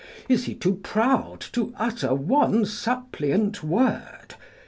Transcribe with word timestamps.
Is 0.27 0.45
he 0.45 0.55
too 0.55 0.77
proud 0.77 1.41
to 1.51 1.75
utter 1.77 2.15
one 2.15 2.65
suppliant 2.65 3.63
word! 3.63 4.33